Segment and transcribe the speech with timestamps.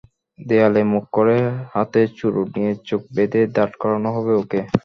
[0.39, 1.37] দেয়ালে মুখ করে
[1.73, 4.59] হাতে চুরুট নিয়ে চোখ বেঁধে দাঁড় করানো হবে ওকে!